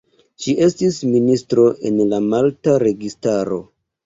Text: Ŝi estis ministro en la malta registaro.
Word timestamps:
Ŝi 0.45 0.53
estis 0.67 0.97
ministro 1.09 1.67
en 1.91 2.01
la 2.15 2.21
malta 2.31 2.75
registaro. 2.87 3.63